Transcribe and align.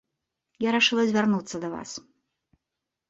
Я 0.67 0.71
рашыла 0.75 1.05
звярнуцца 1.11 1.55
да 1.67 1.73
вас. 1.77 1.89